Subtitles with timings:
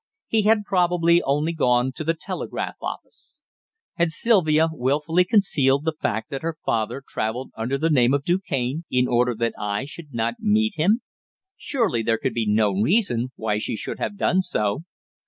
[0.25, 3.39] He had probably only gone to the telegraph office.
[3.97, 8.39] Had Sylvia wilfully concealed the fact that her father travelled under the name of Du
[8.39, 11.01] Cane, in order that I should not meet him?
[11.55, 14.85] Surely there could be no reason why she should have done so.